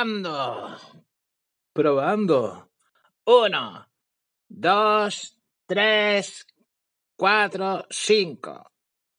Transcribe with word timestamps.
Probando. 0.00 0.78
Probando. 1.74 2.70
Uno, 3.26 3.86
dos, 4.48 5.38
tres, 5.66 6.46
cuatro, 7.16 7.84
cinco. 7.90 8.72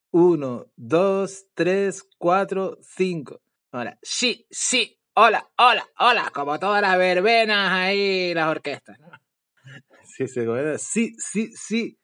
Uno, 0.10 0.72
dos, 0.76 1.46
tres, 1.54 2.04
cuatro, 2.18 2.80
cinco. 2.82 3.44
Ahora, 3.72 4.00
sí, 4.02 4.48
sí, 4.50 5.00
hola, 5.14 5.52
hola, 5.60 5.88
hola, 6.00 6.32
como 6.34 6.58
todas 6.58 6.82
las 6.82 6.98
verbenas 6.98 7.72
ahí, 7.72 8.34
las 8.34 8.48
orquestas, 8.48 8.98
¿no? 9.00 9.12
Sí, 10.04 10.28
sí, 10.28 10.42
sí, 10.80 11.16
sí, 11.20 11.52
sí. 11.56 12.00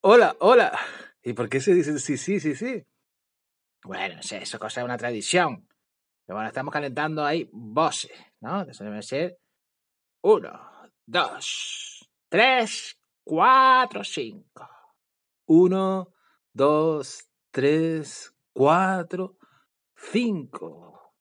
Hola, 0.00 0.34
hola. 0.40 0.78
¿Y 1.22 1.34
por 1.34 1.50
qué 1.50 1.60
se 1.60 1.74
dice 1.74 1.98
sí, 1.98 2.16
sí, 2.16 2.40
sí, 2.40 2.56
sí? 2.56 2.82
Bueno, 3.84 4.18
eso 4.22 4.58
cosa 4.58 4.80
es 4.80 4.84
una 4.86 4.96
tradición. 4.96 5.68
Pero 6.24 6.36
bueno, 6.36 6.48
estamos 6.48 6.72
calentando 6.72 7.24
ahí 7.24 7.48
voces, 7.52 8.12
¿no? 8.40 8.62
Eso 8.62 8.84
debe 8.84 9.02
ser 9.02 9.38
uno, 10.22 10.70
dos, 11.04 12.08
tres, 12.28 12.96
cuatro, 13.24 14.04
cinco. 14.04 14.68
Uno, 15.46 16.14
dos, 16.52 17.28
tres, 17.50 18.34
cuatro, 18.52 19.36
cinco. 19.96 21.14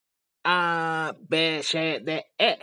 A, 0.44 1.16
B, 1.20 1.62
C, 1.64 2.00
D, 2.04 2.34
E. 2.38 2.60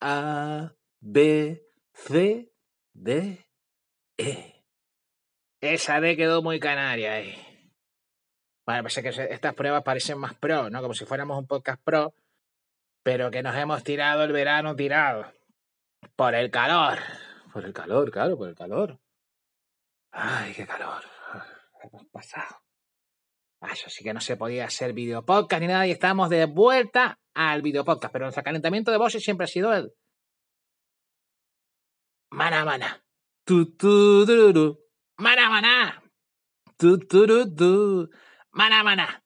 A, 0.00 0.72
B, 1.00 1.62
C, 1.92 2.52
D, 2.92 3.46
E. 4.18 4.64
Esa 5.60 6.00
D 6.00 6.16
quedó 6.16 6.42
muy 6.42 6.60
canaria 6.60 7.14
ahí. 7.14 7.45
Bueno, 8.66 8.82
parece 8.82 9.02
que 9.02 9.32
estas 9.32 9.54
pruebas 9.54 9.84
parecen 9.84 10.18
más 10.18 10.34
pro, 10.34 10.68
¿no? 10.68 10.82
Como 10.82 10.92
si 10.92 11.04
fuéramos 11.04 11.38
un 11.38 11.46
podcast 11.46 11.80
pro, 11.84 12.14
pero 13.04 13.30
que 13.30 13.42
nos 13.42 13.54
hemos 13.54 13.84
tirado 13.84 14.24
el 14.24 14.32
verano 14.32 14.74
tirado. 14.74 15.32
Por 16.16 16.34
el 16.34 16.50
calor. 16.50 16.98
Por 17.52 17.64
el 17.64 17.72
calor, 17.72 18.10
claro, 18.10 18.36
por 18.36 18.48
el 18.48 18.56
calor. 18.56 18.98
Ay, 20.10 20.52
qué 20.54 20.66
calor. 20.66 21.04
Hemos 21.80 22.06
pasado. 22.06 22.62
Ah, 23.60 23.72
eso 23.72 23.88
sí 23.88 24.02
que 24.02 24.12
no 24.12 24.20
se 24.20 24.36
podía 24.36 24.64
hacer 24.64 24.92
video 24.92 25.24
podcast 25.24 25.60
ni 25.60 25.68
nada 25.68 25.86
y 25.86 25.92
estamos 25.92 26.28
de 26.28 26.46
vuelta 26.46 27.20
al 27.34 27.62
video 27.62 27.84
podcast. 27.84 28.12
Pero 28.12 28.24
nuestro 28.24 28.42
calentamiento 28.42 28.90
de 28.90 28.98
voces 28.98 29.22
siempre 29.22 29.44
ha 29.44 29.48
sido 29.48 29.72
el. 29.72 29.92
Mana, 32.32 32.64
mana. 32.64 33.00
Tu, 33.44 33.76
tu, 33.76 34.26
du, 34.26 34.52
du. 34.52 34.78
Mana, 35.18 35.48
mana. 35.48 36.02
Tu, 36.76 36.98
tu, 36.98 37.26
du, 37.26 37.44
du. 37.46 38.10
Maná, 38.56 38.80
maná. 38.82 39.20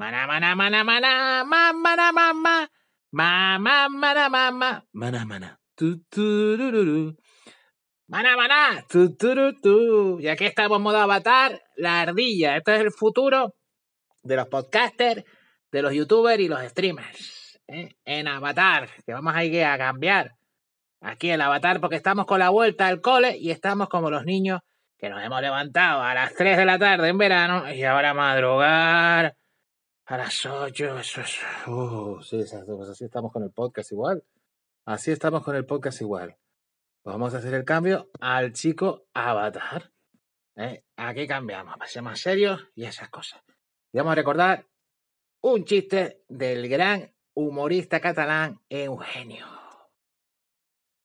Maná, 0.00 0.26
maná, 0.26 0.54
maná, 0.56 0.84
maná. 0.84 1.44
Maná, 1.44 2.12
maná, 2.16 2.68
Mamá, 3.12 3.88
maná, 3.92 4.28
mamá, 4.30 4.82
maná, 4.94 5.24
maná. 5.26 5.58
Maná, 8.08 8.36
maná. 8.36 8.80
Y 10.18 10.28
aquí 10.28 10.46
estamos 10.46 10.80
modo 10.80 10.96
avatar, 10.96 11.60
la 11.76 12.00
ardilla. 12.00 12.56
Este 12.56 12.76
es 12.76 12.80
el 12.80 12.90
futuro 12.90 13.54
de 14.22 14.36
los 14.36 14.48
podcasters, 14.48 15.24
de 15.70 15.82
los 15.82 15.92
youtubers 15.92 16.40
y 16.40 16.48
los 16.48 16.62
streamers. 16.62 17.60
¿eh? 17.68 17.96
En 18.06 18.28
avatar, 18.28 18.88
que 19.04 19.12
vamos 19.12 19.34
a 19.34 19.44
ir 19.44 19.62
a 19.62 19.76
cambiar. 19.76 20.36
Aquí 21.02 21.28
el 21.28 21.42
avatar, 21.42 21.80
porque 21.80 21.96
estamos 21.96 22.24
con 22.24 22.38
la 22.38 22.48
vuelta 22.48 22.86
al 22.86 23.02
cole 23.02 23.36
y 23.36 23.50
estamos 23.50 23.90
como 23.90 24.10
los 24.10 24.24
niños 24.24 24.60
que 25.00 25.08
nos 25.08 25.24
hemos 25.24 25.40
levantado 25.40 26.02
a 26.02 26.12
las 26.12 26.34
3 26.34 26.58
de 26.58 26.64
la 26.66 26.78
tarde 26.78 27.08
en 27.08 27.16
verano 27.16 27.72
y 27.72 27.82
ahora 27.84 28.12
madrugar 28.12 29.34
a 30.04 30.16
las 30.16 30.44
8. 30.44 30.98
Eso 30.98 31.22
es... 31.22 31.38
Oh, 31.66 32.20
sí, 32.22 32.38
cosas. 32.38 32.90
Así 32.90 33.04
estamos 33.04 33.32
con 33.32 33.42
el 33.42 33.50
podcast 33.50 33.90
igual. 33.92 34.22
Así 34.84 35.10
estamos 35.10 35.42
con 35.42 35.56
el 35.56 35.64
podcast 35.64 36.02
igual. 36.02 36.36
Pues 37.02 37.14
vamos 37.14 37.34
a 37.34 37.38
hacer 37.38 37.54
el 37.54 37.64
cambio 37.64 38.10
al 38.20 38.52
chico 38.52 39.06
avatar. 39.14 39.90
¿eh? 40.56 40.84
Aquí 40.96 41.26
cambiamos, 41.26 41.78
para 41.78 41.90
ser 41.90 42.02
más 42.02 42.20
serios 42.20 42.68
y 42.74 42.84
esas 42.84 43.08
cosas. 43.08 43.42
Y 43.92 43.98
vamos 43.98 44.12
a 44.12 44.16
recordar 44.16 44.66
un 45.40 45.64
chiste 45.64 46.24
del 46.28 46.68
gran 46.68 47.14
humorista 47.32 48.00
catalán 48.00 48.60
Eugenio. 48.68 49.46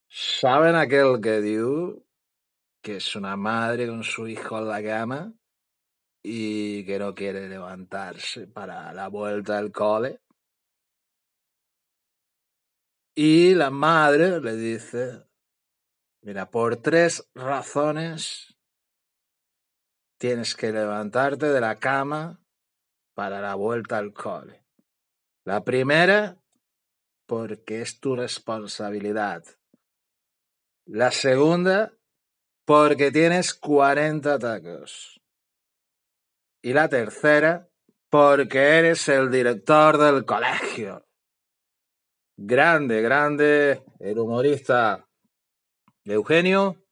¿Saben 0.10 0.76
aquel 0.76 1.22
que 1.22 1.42
dio 1.42 2.05
que 2.86 2.98
es 2.98 3.16
una 3.16 3.36
madre 3.36 3.88
con 3.88 4.04
su 4.04 4.28
hijo 4.28 4.60
en 4.60 4.68
la 4.68 4.84
cama 4.84 5.34
y 6.22 6.86
que 6.86 7.00
no 7.00 7.16
quiere 7.16 7.50
levantarse 7.50 8.46
para 8.46 8.94
la 8.94 9.08
vuelta 9.08 9.58
al 9.58 9.72
cole? 9.72 10.22
Y 13.16 13.56
la 13.56 13.72
madre 13.72 14.40
le 14.40 14.56
dice, 14.56 15.26
mira, 16.22 16.52
por 16.52 16.76
tres 16.76 17.28
razones 17.34 18.56
tienes 20.20 20.54
que 20.54 20.72
levantarte 20.72 21.48
de 21.48 21.62
la 21.62 21.80
cama 21.80 22.40
para 23.16 23.42
la 23.42 23.56
vuelta 23.56 23.98
al 23.98 24.14
cole. 24.14 24.64
La 25.44 25.64
primera, 25.64 26.40
porque 27.26 27.82
es 27.82 28.00
tu 28.00 28.16
responsabilidad. 28.16 29.44
La 30.86 31.10
segunda, 31.10 31.92
porque 32.66 33.12
tienes 33.12 33.54
40 33.54 34.40
tacos. 34.40 35.22
Y 36.62 36.74
la 36.74 36.90
tercera, 36.90 37.70
porque 38.10 38.80
eres 38.80 39.08
el 39.08 39.30
director 39.30 40.00
del 40.00 40.26
colegio. 40.26 41.06
Grande, 42.38 43.02
grande, 43.02 43.84
el 44.00 44.18
humorista 44.20 45.08
Eugenio, 46.04 46.84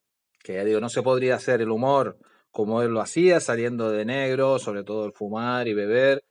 que 0.44 0.54
ya 0.54 0.64
digo, 0.64 0.80
no 0.80 0.90
se 0.90 1.02
podría 1.02 1.36
hacer 1.36 1.62
el 1.62 1.72
humor 1.72 2.18
como 2.52 2.84
él 2.84 2.92
lo 2.92 3.02
hacía, 3.02 3.40
saliendo 3.40 3.90
de 3.90 4.06
negro, 4.06 4.60
sobre 4.60 4.84
todo 4.84 5.06
el 5.06 5.14
fumar 5.14 5.68
y 5.68 5.74
beber 5.74 6.24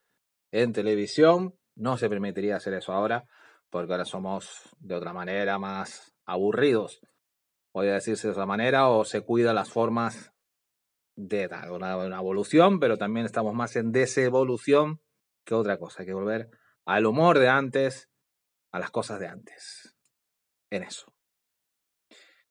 en 0.52 0.72
televisión. 0.72 1.58
No 1.74 1.98
se 1.98 2.08
permitiría 2.08 2.56
hacer 2.56 2.74
eso 2.74 2.92
ahora, 2.92 3.24
porque 3.70 3.92
ahora 3.92 4.04
somos 4.04 4.68
de 4.78 4.94
otra 4.94 5.12
manera 5.12 5.58
más 5.58 6.14
aburridos 6.24 7.00
podría 7.72 7.94
decirse 7.94 8.28
de 8.28 8.32
esa 8.32 8.46
manera, 8.46 8.88
o 8.88 9.04
se 9.04 9.22
cuida 9.22 9.52
las 9.52 9.70
formas 9.70 10.32
de 11.16 11.48
una, 11.70 11.96
una, 11.96 12.18
evolución, 12.18 12.78
pero 12.78 12.96
también 12.96 13.26
estamos 13.26 13.54
más 13.54 13.76
en 13.76 13.92
desevolución 13.92 15.00
que 15.44 15.54
otra 15.54 15.78
cosa. 15.78 16.02
Hay 16.02 16.06
que 16.06 16.14
volver 16.14 16.50
al 16.84 17.06
humor 17.06 17.38
de 17.38 17.48
antes, 17.48 18.10
a 18.70 18.78
las 18.78 18.90
cosas 18.90 19.20
de 19.20 19.28
antes. 19.28 19.96
En 20.70 20.82
eso. 20.82 21.12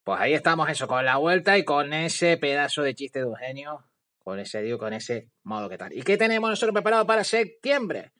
Pues 0.04 0.20
ahí 0.20 0.34
estamos, 0.34 0.68
eso, 0.68 0.88
con 0.88 1.04
la 1.04 1.16
vuelta 1.16 1.56
y 1.58 1.64
con 1.64 1.92
ese 1.92 2.36
pedazo 2.36 2.82
de 2.82 2.94
chiste 2.94 3.20
de 3.20 3.26
Eugenio, 3.26 3.88
con 4.18 4.40
ese, 4.40 4.60
digo, 4.62 4.78
con 4.78 4.92
ese 4.92 5.30
modo 5.42 5.68
que 5.68 5.78
tal. 5.78 5.92
¿Y 5.92 6.02
qué 6.02 6.16
tenemos 6.16 6.50
nosotros 6.50 6.74
preparado 6.74 7.06
para 7.06 7.22
septiembre? 7.22 8.12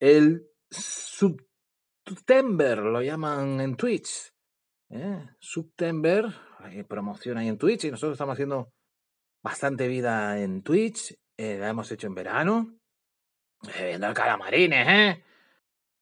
El 0.00 0.48
September, 2.08 2.78
lo 2.78 3.02
llaman 3.02 3.60
en 3.60 3.76
Twitch. 3.76 4.32
¿Eh? 4.90 5.28
September, 5.40 6.26
hay 6.58 6.82
promoción 6.82 7.38
ahí 7.38 7.48
en 7.48 7.58
Twitch 7.58 7.84
y 7.84 7.90
nosotros 7.90 8.14
estamos 8.14 8.34
haciendo 8.34 8.72
bastante 9.42 9.88
vida 9.88 10.40
en 10.40 10.62
Twitch. 10.62 11.16
Eh, 11.36 11.58
la 11.58 11.68
hemos 11.68 11.90
hecho 11.90 12.06
en 12.06 12.14
verano. 12.14 12.76
Eh, 13.76 13.86
viendo 13.86 14.06
al 14.06 14.14
Calamarines, 14.14 14.86
¿eh? 14.88 15.24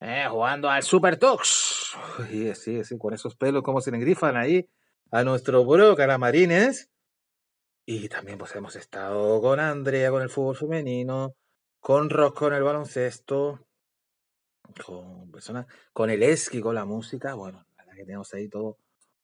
¿eh? 0.01 0.27
Jugando 0.29 0.71
al 0.71 0.83
Super 0.83 1.19
Tux. 1.19 1.97
Sí, 2.29 2.55
sí, 2.55 2.85
sí, 2.85 2.99
con 2.99 3.15
esos 3.15 3.37
pelos 3.37 3.63
como 3.63 3.81
se 3.81 3.91
le 3.91 3.99
engrifan 3.99 4.37
ahí 4.37 4.69
a 5.11 5.25
nuestro 5.25 5.65
bro 5.65 5.97
Calamarines. 5.97 6.91
Y 7.87 8.09
también 8.09 8.39
pues 8.39 8.55
hemos 8.55 8.77
estado 8.77 9.41
con 9.41 9.61
Andrea 9.61 10.11
con 10.11 10.23
el 10.23 10.29
fútbol 10.29 10.57
femenino, 10.57 11.35
con 11.81 12.11
Rosco 12.11 12.41
con 12.41 12.55
el 12.55 12.63
baloncesto, 12.63 13.67
con 14.85 15.31
personas, 15.31 15.67
con 15.93 16.11
el 16.11 16.23
esqui, 16.23 16.61
con 16.61 16.75
la 16.75 16.85
música. 16.85 17.35
Bueno, 17.35 17.68
que 17.99 18.05
tenemos 18.05 18.33
ahí 18.33 18.49
todo 18.49 18.79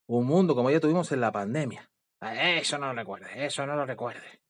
un 0.07 0.27
mundo 0.27 0.55
como 0.55 0.71
ya 0.71 0.81
tuvimos 0.81 1.11
en 1.13 1.21
la 1.21 1.33
pandemia. 1.33 1.91
Eso 2.21 2.79
no 2.79 2.89
lo 2.89 2.95
recuerde, 2.95 3.47
eso 3.47 3.67
no 3.67 3.77
lo 3.77 3.87
recuerde. 3.87 4.41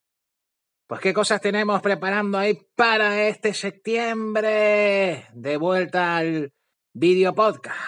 Pues 0.86 1.00
qué 1.00 1.12
cosas 1.12 1.40
tenemos 1.40 1.82
preparando 1.82 2.38
ahí 2.38 2.58
para 2.74 3.26
este 3.26 3.52
septiembre. 3.52 5.26
De 5.32 5.56
vuelta 5.56 6.16
al 6.16 6.52
video 6.92 7.34
podcast. 7.34 7.78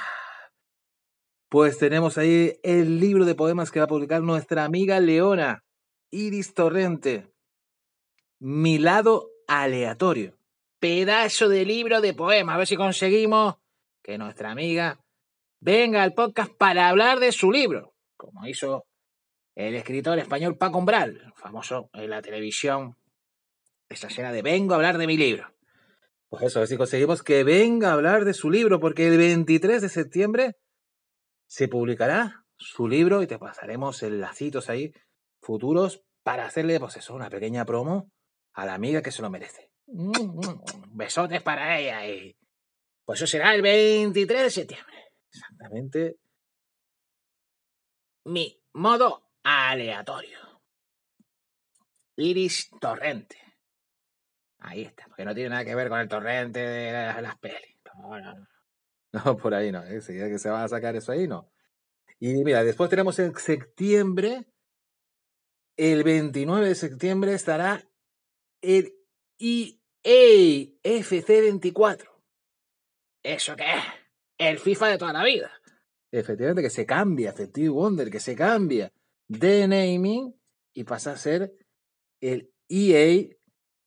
Pues 1.48 1.78
tenemos 1.78 2.18
ahí 2.18 2.58
el 2.62 3.00
libro 3.00 3.24
de 3.24 3.34
poemas 3.34 3.70
que 3.70 3.78
va 3.78 3.84
a 3.84 3.88
publicar 3.88 4.22
nuestra 4.22 4.64
amiga 4.64 5.00
Leona, 5.00 5.64
Iris 6.10 6.54
Torrente. 6.54 7.32
Mi 8.40 8.78
lado 8.78 9.30
aleatorio. 9.46 10.36
Pedazo 10.80 11.48
de 11.48 11.64
libro 11.64 12.00
de 12.00 12.14
poemas. 12.14 12.54
A 12.56 12.58
ver 12.58 12.66
si 12.66 12.76
conseguimos 12.76 13.56
que 14.02 14.18
nuestra 14.18 14.50
amiga 14.50 15.05
venga 15.60 16.02
al 16.02 16.14
podcast 16.14 16.52
para 16.52 16.88
hablar 16.88 17.18
de 17.20 17.32
su 17.32 17.50
libro, 17.50 17.94
como 18.16 18.46
hizo 18.46 18.86
el 19.54 19.74
escritor 19.74 20.18
español 20.18 20.56
Paco 20.58 20.78
Umbral, 20.78 21.32
famoso 21.36 21.90
en 21.94 22.10
la 22.10 22.22
televisión 22.22 22.96
esta 23.88 24.08
escena 24.08 24.32
de 24.32 24.42
vengo 24.42 24.74
a 24.74 24.76
hablar 24.76 24.98
de 24.98 25.06
mi 25.06 25.16
libro. 25.16 25.54
Pues 26.28 26.42
eso, 26.42 26.58
a 26.58 26.60
ver 26.60 26.68
si 26.68 26.76
conseguimos 26.76 27.22
que 27.22 27.44
venga 27.44 27.90
a 27.90 27.92
hablar 27.92 28.24
de 28.24 28.34
su 28.34 28.50
libro, 28.50 28.80
porque 28.80 29.08
el 29.08 29.16
23 29.16 29.80
de 29.80 29.88
septiembre 29.88 30.56
se 31.46 31.68
publicará 31.68 32.44
su 32.58 32.88
libro 32.88 33.22
y 33.22 33.26
te 33.26 33.38
pasaremos 33.38 34.02
enlacitos 34.02 34.68
ahí 34.68 34.92
futuros 35.40 36.02
para 36.22 36.46
hacerle, 36.46 36.80
pues 36.80 36.96
eso, 36.96 37.14
una 37.14 37.30
pequeña 37.30 37.64
promo 37.64 38.10
a 38.54 38.66
la 38.66 38.74
amiga 38.74 39.02
que 39.02 39.12
se 39.12 39.22
lo 39.22 39.30
merece. 39.30 39.70
Besotes 39.86 41.42
para 41.42 41.78
ella 41.78 42.06
y 42.08 42.36
pues 43.04 43.20
eso 43.20 43.28
será 43.28 43.54
el 43.54 43.62
23 43.62 44.42
de 44.42 44.50
septiembre. 44.50 44.95
Exactamente. 45.30 46.16
Mi 48.24 48.60
modo 48.72 49.30
aleatorio. 49.42 50.38
Iris 52.16 52.70
Torrente. 52.80 53.36
Ahí 54.58 54.82
está, 54.82 55.06
porque 55.06 55.24
no 55.24 55.34
tiene 55.34 55.50
nada 55.50 55.64
que 55.64 55.74
ver 55.74 55.88
con 55.88 56.00
el 56.00 56.08
torrente 56.08 56.58
de 56.60 56.92
las, 56.92 57.36
pelis. 57.38 57.76
No, 57.94 58.18
no, 58.18 58.34
no. 58.34 58.46
No, 59.12 59.36
por 59.36 59.54
ahí 59.54 59.70
no. 59.70 59.84
¿eh? 59.84 60.00
que 60.04 60.38
se 60.38 60.50
va 60.50 60.64
a 60.64 60.68
sacar 60.68 60.96
eso 60.96 61.12
ahí, 61.12 61.28
no. 61.28 61.50
Y 62.18 62.42
mira, 62.44 62.64
después 62.64 62.90
tenemos 62.90 63.18
en 63.18 63.34
septiembre, 63.36 64.46
el 65.76 66.02
29 66.02 66.68
de 66.68 66.74
septiembre 66.74 67.32
estará 67.34 67.82
el 68.62 68.94
EA 69.38 69.76
FC24. 70.82 72.10
¿Eso 73.22 73.56
qué 73.56 73.64
es? 73.64 73.84
El 74.38 74.58
FIFA 74.58 74.88
de 74.88 74.98
toda 74.98 75.12
la 75.12 75.24
vida. 75.24 75.50
Efectivamente, 76.10 76.62
que 76.62 76.70
se 76.70 76.86
cambia, 76.86 77.30
Effective 77.30 77.68
Wonder, 77.68 78.10
que 78.10 78.20
se 78.20 78.34
cambia 78.36 78.92
de 79.28 79.66
naming 79.66 80.34
y 80.72 80.84
pasa 80.84 81.12
a 81.12 81.16
ser 81.16 81.54
el 82.20 82.52
EA 82.68 83.28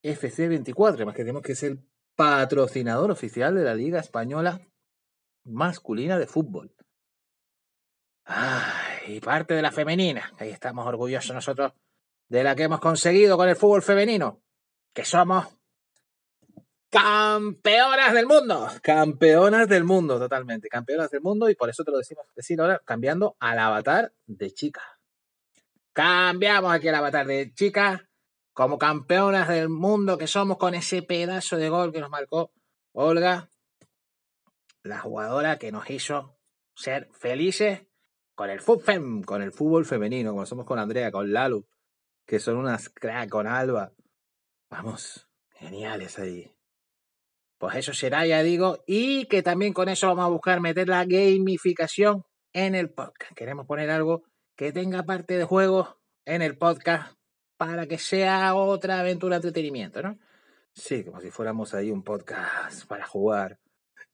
FC24. 0.04 0.94
Además 0.96 1.16
que 1.16 1.22
tenemos 1.22 1.42
que 1.42 1.54
es 1.54 1.64
el 1.64 1.84
patrocinador 2.16 3.12
oficial 3.12 3.56
de 3.56 3.64
la 3.64 3.76
Liga 3.76 4.00
Española 4.00 4.62
Masculina 5.46 6.18
de 6.18 6.28
Fútbol. 6.28 6.76
y 9.08 9.20
parte 9.22 9.54
de 9.56 9.62
la 9.62 9.72
femenina. 9.72 10.34
Ahí 10.38 10.50
estamos 10.50 10.86
orgullosos 10.86 11.34
nosotros 11.34 11.74
de 12.28 12.44
la 12.44 12.56
que 12.56 12.64
hemos 12.64 12.80
conseguido 12.80 13.38
con 13.38 13.50
el 13.50 13.56
fútbol 13.56 13.82
femenino. 13.82 14.42
Que 14.94 15.06
somos 15.06 15.48
campeonas 16.90 18.14
del 18.14 18.26
mundo. 18.26 18.68
Campeonas 18.82 19.68
del 19.68 19.84
mundo, 19.84 20.20
totalmente. 20.20 20.70
Campeonas 20.70 21.12
del 21.12 21.22
mundo. 21.22 21.50
Y 21.50 21.56
por 21.56 21.70
eso 21.70 21.84
te 21.84 21.92
lo 21.92 21.98
decimos 21.98 22.26
decir 22.36 22.60
ahora, 22.60 22.82
cambiando 22.84 23.36
al 23.40 23.60
avatar 23.60 24.14
de 24.26 24.52
chica. 24.52 24.82
Cambiamos 25.94 26.74
aquí 26.74 26.88
el 26.88 26.96
avatar 26.96 27.28
de 27.28 27.54
chica. 27.54 28.10
Como 28.54 28.78
campeonas 28.78 29.48
del 29.48 29.70
mundo 29.70 30.18
que 30.18 30.28
somos 30.28 30.58
con 30.58 30.76
ese 30.76 31.02
pedazo 31.02 31.56
de 31.58 31.70
gol 31.70 31.94
que 31.94 32.02
nos 32.02 32.10
marcó 32.10 32.52
Olga, 32.92 33.50
la 34.84 35.00
jugadora 35.00 35.58
que 35.58 35.72
nos 35.72 35.90
hizo 35.90 36.38
ser 36.76 37.10
felices 37.14 37.84
con 38.36 38.50
el 38.50 38.60
fútbol, 38.60 39.26
con 39.26 39.42
el 39.42 39.52
fútbol 39.52 39.86
femenino, 39.86 40.32
como 40.32 40.46
somos 40.46 40.66
con 40.66 40.80
Andrea, 40.80 41.12
con 41.12 41.32
Lalu, 41.32 41.66
que 42.26 42.40
son 42.40 42.58
unas 42.58 42.90
crack, 42.90 43.30
con 43.30 43.48
Alba. 43.48 43.94
Vamos, 44.70 45.28
geniales 45.52 46.20
ahí. 46.20 46.52
Pues 47.60 47.76
eso 47.76 47.94
será, 47.94 48.26
ya 48.26 48.42
digo, 48.42 48.86
y 48.88 49.26
que 49.26 49.44
también 49.44 49.74
con 49.74 49.90
eso 49.90 50.08
vamos 50.08 50.24
a 50.24 50.30
buscar 50.30 50.62
meter 50.62 50.88
la 50.88 51.04
gamificación 51.04 52.24
en 52.54 52.74
el 52.74 52.90
podcast. 52.90 53.34
Queremos 53.36 53.68
poner 53.68 53.90
algo 53.90 54.24
que 54.56 54.72
tenga 54.72 55.04
parte 55.04 55.38
de 55.38 55.44
juego 55.44 56.00
en 56.24 56.42
el 56.42 56.58
podcast 56.58 57.14
para 57.58 57.86
que 57.86 57.98
sea 57.98 58.56
otra 58.56 59.02
aventura 59.02 59.36
de 59.36 59.48
entretenimiento, 59.48 60.02
¿no? 60.02 60.18
Sí, 60.74 61.04
como 61.04 61.20
si 61.20 61.32
fuéramos 61.32 61.74
ahí 61.74 61.92
un 61.92 62.02
podcast 62.02 62.86
para 62.88 63.06
jugar 63.06 63.60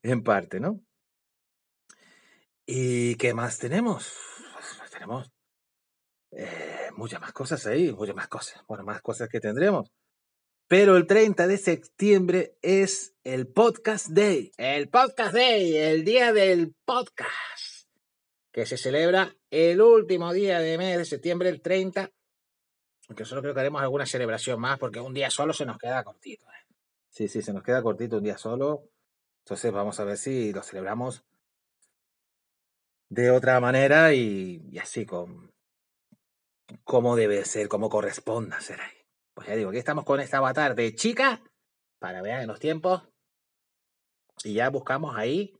en 0.01 0.23
parte, 0.23 0.59
¿no? 0.59 0.81
¿Y 2.65 3.13
qué 3.15 3.35
más 3.35 3.59
tenemos? 3.59 4.11
Pues 4.79 4.89
tenemos 4.89 5.31
eh, 6.31 6.89
muchas 6.95 7.21
más 7.21 7.31
cosas 7.31 7.63
ahí, 7.67 7.91
muchas 7.91 8.15
más 8.15 8.27
cosas, 8.27 8.63
bueno, 8.67 8.83
más 8.83 9.03
cosas 9.03 9.29
que 9.29 9.39
tendremos. 9.39 9.91
Pero 10.67 10.97
el 10.97 11.05
30 11.05 11.45
de 11.45 11.57
septiembre 11.59 12.57
es 12.63 13.13
el 13.23 13.45
Podcast 13.45 14.07
Day. 14.07 14.51
El 14.57 14.89
Podcast 14.89 15.35
Day, 15.35 15.77
el 15.77 16.03
día 16.03 16.33
del 16.33 16.73
podcast, 16.85 17.87
que 18.51 18.65
se 18.65 18.75
celebra 18.75 19.35
el 19.51 19.79
último 19.79 20.33
día 20.33 20.59
de 20.59 20.79
mes 20.79 20.97
de 20.97 21.05
septiembre, 21.05 21.49
el 21.49 21.61
30. 21.61 22.09
Aunque 23.09 23.25
solo 23.25 23.43
creo 23.43 23.53
que 23.53 23.59
haremos 23.59 23.83
alguna 23.83 24.07
celebración 24.07 24.59
más, 24.59 24.79
porque 24.79 24.99
un 24.99 25.13
día 25.13 25.29
solo 25.29 25.53
se 25.53 25.67
nos 25.67 25.77
queda 25.77 26.03
cortito. 26.03 26.45
¿eh? 26.45 26.65
Sí, 27.09 27.27
sí, 27.27 27.43
se 27.43 27.53
nos 27.53 27.61
queda 27.61 27.83
cortito 27.83 28.17
un 28.17 28.23
día 28.23 28.39
solo. 28.39 28.89
Entonces 29.43 29.71
vamos 29.71 29.99
a 29.99 30.03
ver 30.03 30.17
si 30.17 30.51
lo 30.51 30.63
celebramos 30.63 31.23
de 33.09 33.29
otra 33.29 33.59
manera 33.59 34.15
y, 34.15 34.79
así 34.81 35.05
con 35.05 35.53
como 36.83 37.15
debe 37.15 37.45
ser, 37.45 37.67
como 37.67 37.87
corresponda 37.89 38.59
ser 38.61 38.81
ahí. 38.81 38.94
Pues 39.35 39.47
ya 39.49 39.55
digo, 39.55 39.69
aquí 39.69 39.79
estamos 39.79 40.05
con 40.05 40.19
este 40.21 40.37
avatar 40.37 40.75
de 40.75 40.95
chica 40.95 41.43
para 41.99 42.21
ver 42.21 42.39
en 42.39 42.47
los 42.47 42.59
tiempos 42.59 43.03
y 44.43 44.53
ya 44.53 44.69
buscamos 44.69 45.15
ahí 45.17 45.53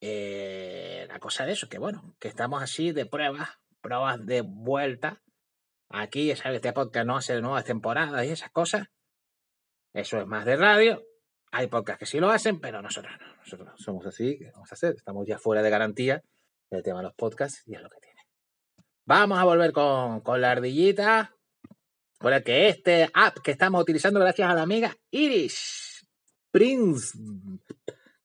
eh, 0.00 1.06
la 1.08 1.20
cosa 1.20 1.46
de 1.46 1.52
eso, 1.52 1.68
que 1.68 1.78
bueno, 1.78 2.16
que 2.18 2.28
estamos 2.28 2.62
así 2.62 2.92
de 2.92 3.06
pruebas, 3.06 3.48
pruebas 3.80 4.24
de 4.26 4.42
vuelta. 4.42 5.22
Aquí 5.90 6.26
ya 6.26 6.36
sabes, 6.36 6.56
este 6.56 6.72
podcast 6.72 7.06
no 7.06 7.16
hace 7.16 7.40
nuevas 7.40 7.64
temporadas 7.64 8.24
y 8.26 8.30
esas 8.30 8.50
cosas. 8.50 8.88
Eso 9.94 10.18
es 10.18 10.26
más 10.26 10.44
de 10.44 10.56
radio. 10.56 11.02
Hay 11.50 11.68
podcasts 11.68 12.00
que 12.00 12.06
sí 12.06 12.18
lo 12.20 12.30
hacen, 12.30 12.60
pero 12.60 12.82
nosotros 12.82 13.14
no. 13.20 13.36
Nosotros 13.36 13.72
somos 13.80 14.06
así, 14.06 14.38
¿qué 14.38 14.50
vamos 14.52 14.70
a 14.70 14.74
hacer? 14.74 14.94
Estamos 14.96 15.26
ya 15.26 15.38
fuera 15.38 15.62
de 15.62 15.70
garantía 15.70 16.22
del 16.70 16.82
tema 16.82 16.98
de 16.98 17.04
los 17.04 17.14
podcasts 17.14 17.62
y 17.66 17.74
es 17.74 17.80
lo 17.80 17.88
que 17.88 18.00
tiene. 18.00 18.20
Vamos 19.06 19.38
a 19.38 19.44
volver 19.44 19.72
con, 19.72 20.20
con 20.20 20.40
la 20.40 20.50
ardillita. 20.50 21.37
Por 22.18 22.42
que 22.42 22.68
este 22.68 23.08
app 23.14 23.38
que 23.38 23.52
estamos 23.52 23.80
utilizando 23.80 24.18
gracias 24.18 24.50
a 24.50 24.54
la 24.54 24.62
amiga 24.62 24.96
Iris 25.10 26.06
Prince 26.50 27.16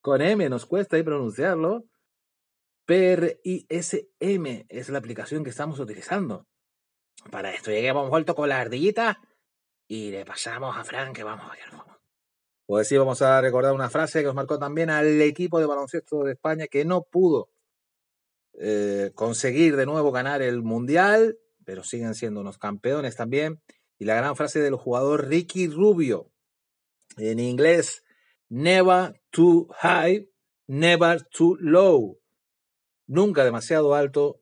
con 0.02 0.22
M, 0.22 0.50
nos 0.50 0.66
cuesta 0.66 0.96
ahí 0.96 1.04
pronunciarlo. 1.04 1.86
PRISM 2.86 4.66
es 4.68 4.90
la 4.90 4.98
aplicación 4.98 5.44
que 5.44 5.52
estamos 5.52 5.80
utilizando. 5.80 6.48
Para 7.32 7.54
esto, 7.54 7.72
hemos 7.72 8.10
vuelto 8.10 8.36
con 8.36 8.50
la 8.50 8.60
ardillita 8.60 9.22
y 9.88 10.12
le 10.12 10.26
pasamos 10.26 10.76
a 10.76 10.84
Frank 10.84 11.16
que 11.16 11.24
vamos, 11.24 11.46
a 11.46 11.72
vamos. 11.72 11.98
Pues 12.66 12.88
sí, 12.88 12.98
vamos 12.98 13.22
a 13.22 13.40
recordar 13.42 13.74
una 13.74 13.90
frase 13.90 14.20
que 14.20 14.26
nos 14.26 14.36
marcó 14.36 14.58
también 14.58 14.90
al 14.90 15.22
equipo 15.22 15.60
de 15.60 15.68
baloncesto 15.68 16.24
de 16.24 16.34
España 16.34 16.68
que 16.68 16.84
no 16.84 17.04
pudo 17.04 17.50
eh, 18.60 19.12
conseguir 19.14 19.76
de 19.76 19.86
nuevo 19.86 20.12
ganar 20.12 20.42
el 20.42 20.64
Mundial, 20.64 21.38
pero 21.64 21.84
siguen 21.84 22.16
siendo 22.16 22.42
unos 22.42 22.58
campeones 22.58 23.16
también. 23.16 23.62
Y 24.04 24.06
la 24.06 24.16
gran 24.16 24.36
frase 24.36 24.60
del 24.60 24.76
jugador 24.76 25.30
Ricky 25.30 25.70
Rubio, 25.70 26.30
en 27.16 27.40
inglés, 27.40 28.04
never 28.50 29.22
too 29.30 29.70
high, 29.80 30.30
never 30.68 31.24
too 31.24 31.56
low. 31.62 32.20
Nunca 33.08 33.46
demasiado 33.46 33.96
alto, 33.96 34.42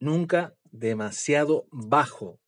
nunca 0.00 0.56
demasiado 0.70 1.66
bajo. 1.70 2.40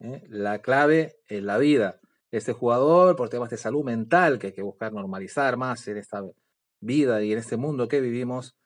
¿eh? 0.00 0.24
La 0.28 0.60
clave 0.60 1.16
en 1.26 1.46
la 1.46 1.56
vida 1.56 2.02
este 2.32 2.52
jugador 2.52 3.16
por 3.16 3.30
temas 3.30 3.48
de 3.48 3.56
salud 3.56 3.82
mental 3.82 4.38
que 4.38 4.48
hay 4.48 4.52
que 4.52 4.60
buscar 4.60 4.92
normalizar 4.92 5.56
más 5.56 5.88
en 5.88 5.96
esta 5.96 6.22
vida 6.80 7.22
y 7.22 7.32
en 7.32 7.38
este 7.38 7.56
mundo 7.56 7.88
que 7.88 8.02
vivimos. 8.02 8.58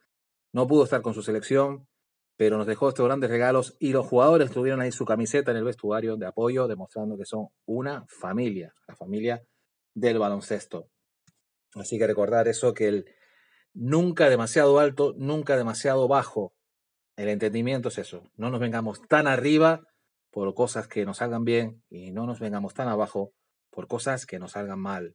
No 0.51 0.67
pudo 0.67 0.83
estar 0.83 1.03
con 1.03 1.15
su 1.15 1.23
selección, 1.23 1.87
pero 2.37 2.57
nos 2.59 2.67
dejó 2.67 2.89
estos 2.89 3.07
grandes 3.07 3.31
regalos 3.31 3.77
y 3.79 3.93
los 3.93 4.07
jugadores 4.07 4.51
tuvieron 4.51 4.81
ahí 4.81 4.93
su 4.93 5.05
camiseta 5.05 5.51
en 5.51 5.59
el 5.59 5.65
vestuario 5.65 6.17
de 6.17 6.27
apoyo, 6.27 6.67
demostrando 6.67 7.17
que 7.17 7.25
son 7.25 7.49
una 7.67 8.05
familia, 8.09 8.75
la 8.89 8.97
familia 8.97 9.43
del 9.95 10.19
baloncesto. 10.19 10.89
Así 11.75 11.99
que 11.99 12.07
recordar 12.07 12.49
eso, 12.49 12.75
que 12.75 12.89
el 12.89 13.07
nunca 13.75 14.29
demasiado 14.29 14.79
alto, 14.79 15.15
nunca 15.17 15.57
demasiado 15.57 16.09
bajo. 16.09 16.55
El 17.17 17.29
entendimiento 17.29 17.89
es 17.89 17.99
eso, 17.99 18.31
no 18.37 18.51
nos 18.51 18.61
vengamos 18.61 19.03
tan 19.07 19.27
arriba 19.27 19.83
por 20.31 20.55
cosas 20.55 20.89
que 20.89 21.05
nos 21.05 21.19
salgan 21.19 21.45
bien 21.45 21.83
y 21.91 22.11
no 22.11 22.27
nos 22.27 22.41
vengamos 22.41 22.73
tan 22.73 22.89
abajo 22.89 23.35
por 23.71 23.87
cosas 23.87 24.25
que 24.27 24.39
nos 24.39 24.53
salgan 24.53 24.81
mal. 24.81 25.15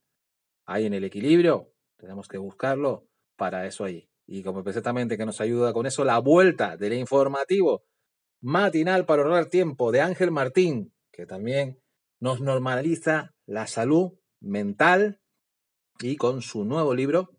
Ahí 0.66 0.86
en 0.86 0.94
el 0.94 1.04
equilibrio, 1.04 1.72
tenemos 1.98 2.28
que 2.28 2.38
buscarlo 2.38 3.08
para 3.36 3.66
eso 3.66 3.84
ahí. 3.84 4.10
Y 4.28 4.44
como 4.44 4.64
perfectamente 4.64 5.18
que 5.18 5.26
nos 5.26 5.42
ayuda 5.42 5.74
con 5.74 5.86
eso, 5.86 6.04
la 6.04 6.20
vuelta 6.20 6.76
del 6.78 6.94
informativo 6.94 7.86
matinal 8.42 9.06
para 9.06 9.24
ahorrar 9.24 9.48
tiempo 9.48 9.92
de 9.92 10.02
Ángel 10.02 10.32
Martín, 10.32 10.94
que 11.12 11.26
también 11.26 11.82
nos 12.20 12.42
normaliza 12.42 13.34
la 13.46 13.68
salud 13.68 14.20
mental 14.42 15.22
y 16.00 16.18
con 16.18 16.42
su 16.42 16.66
nuevo 16.66 16.94
libro 16.94 17.30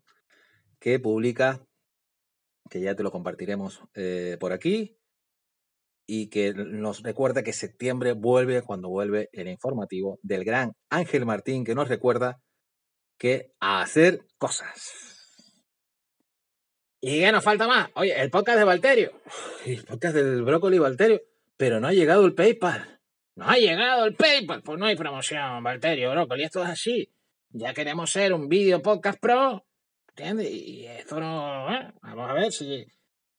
que 0.79 0.99
publica, 0.99 1.65
que 2.69 2.81
ya 2.81 2.95
te 2.95 3.03
lo 3.03 3.11
compartiremos 3.11 3.81
eh, 3.93 4.37
por 4.39 4.51
aquí, 4.51 4.97
y 6.11 6.29
que 6.29 6.53
nos 6.55 7.03
recuerda 7.03 7.43
que 7.43 7.53
septiembre 7.53 8.13
vuelve 8.13 8.63
cuando 8.63 8.89
vuelve 8.89 9.29
el 9.31 9.47
informativo 9.47 10.17
del 10.23 10.43
gran 10.43 10.73
Ángel 10.89 11.23
Martín, 11.23 11.63
que 11.63 11.75
nos 11.75 11.87
recuerda 11.87 12.41
que 13.19 13.51
hacer 13.59 14.25
cosas. 14.39 15.18
¿Y 17.01 17.19
qué 17.19 17.31
nos 17.31 17.43
falta 17.43 17.67
más? 17.67 17.89
Oye, 17.95 18.19
el 18.19 18.29
podcast 18.29 18.57
de 18.57 18.63
Valterio. 18.65 19.11
El 19.65 19.83
podcast 19.85 20.15
del 20.15 20.43
brócoli 20.43 20.79
Valterio. 20.79 21.21
Pero 21.57 21.79
no 21.79 21.87
ha 21.87 21.93
llegado 21.93 22.25
el 22.25 22.33
PayPal. 22.33 22.99
No 23.35 23.49
ha 23.49 23.55
llegado 23.57 24.05
el 24.05 24.15
PayPal. 24.15 24.61
Pues 24.63 24.77
no 24.77 24.85
hay 24.85 24.95
promoción, 24.95 25.63
Valterio, 25.63 26.11
brócoli. 26.11 26.43
Esto 26.43 26.63
es 26.63 26.69
así. 26.69 27.09
Ya 27.51 27.73
queremos 27.73 28.11
ser 28.11 28.33
un 28.33 28.49
video 28.49 28.81
podcast 28.81 29.19
pro. 29.19 29.65
¿Entiendes? 30.09 30.51
Y 30.51 30.85
esto 30.85 31.19
no. 31.19 31.73
¿eh? 31.73 31.93
Vamos 32.01 32.29
a 32.29 32.33
ver 32.33 32.51
si 32.51 32.85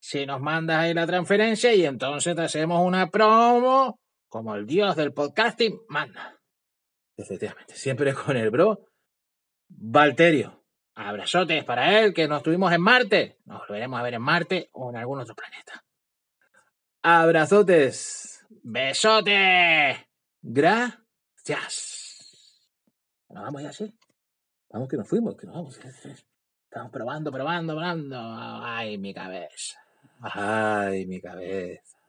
si 0.01 0.25
nos 0.25 0.41
mandas 0.41 0.79
ahí 0.79 0.95
la 0.95 1.07
transferencia 1.07 1.75
y 1.75 1.85
entonces 1.85 2.35
te 2.35 2.43
hacemos 2.43 2.85
una 2.85 3.11
promo 3.11 4.01
como 4.29 4.55
el 4.55 4.67
dios 4.67 4.97
del 4.97 5.13
podcasting 5.13 5.79
manda. 5.89 6.41
Efectivamente, 7.17 7.75
siempre 7.75 8.15
con 8.15 8.37
el 8.37 8.51
bro 8.51 8.81
Valterio. 9.69 10.60
Abrazotes 11.01 11.65
para 11.65 11.99
él, 12.01 12.13
que 12.13 12.29
nos 12.29 12.43
tuvimos 12.43 12.71
en 12.73 12.83
Marte. 12.83 13.39
Nos 13.47 13.61
volveremos 13.61 13.99
a 13.99 14.03
ver 14.03 14.15
en 14.15 14.23
Marte 14.23 14.69
o 14.73 14.91
en 14.91 14.97
algún 14.97 15.19
otro 15.21 15.35
planeta. 15.35 15.83
Abrazotes. 17.03 18.47
Besotes. 18.63 19.97
Gracias. 20.43 21.01
Nos 23.31 23.45
vamos 23.45 23.63
ya 23.63 23.71
así. 23.71 23.95
Vamos 24.69 24.89
que 24.89 24.97
nos 24.99 25.09
fuimos, 25.09 25.37
que 25.37 25.47
nos 25.47 25.57
vamos. 25.57 25.81
Estamos 26.65 26.93
probando, 26.93 27.33
probando, 27.33 27.75
probando. 27.75 28.19
Ay, 28.63 28.99
mi 28.99 29.15
cabeza. 29.15 29.81
Ay, 30.21 31.07
mi 31.07 31.21
cabeza. 31.21 32.00